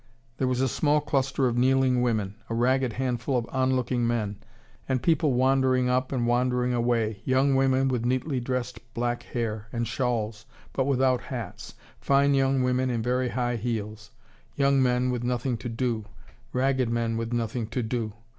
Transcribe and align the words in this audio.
There 0.37 0.47
was 0.47 0.61
a 0.61 0.67
small 0.67 0.99
cluster 0.99 1.45
of 1.47 1.55
kneeling 1.59 2.01
women 2.01 2.33
a 2.49 2.55
ragged 2.55 2.93
handful 2.93 3.37
of 3.37 3.45
on 3.51 3.75
looking 3.75 4.07
men 4.07 4.37
and 4.89 5.03
people 5.03 5.33
wandering 5.33 5.89
up 5.89 6.11
and 6.11 6.25
wandering 6.25 6.73
away, 6.73 7.21
young 7.23 7.53
women 7.53 7.87
with 7.87 8.03
neatly 8.03 8.39
dressed 8.39 8.79
black 8.95 9.21
hair, 9.21 9.67
and 9.71 9.87
shawls, 9.87 10.47
but 10.73 10.85
without 10.85 11.21
hats; 11.21 11.75
fine 11.99 12.33
young 12.33 12.63
women 12.63 12.89
in 12.89 13.03
very 13.03 13.29
high 13.29 13.57
heels; 13.57 14.09
young 14.55 14.81
men 14.81 15.11
with 15.11 15.23
nothing 15.23 15.55
to 15.57 15.69
do; 15.69 16.05
ragged 16.51 16.89
men 16.89 17.15
with 17.15 17.31
nothing 17.31 17.67
to 17.67 17.83
do. 17.83 18.13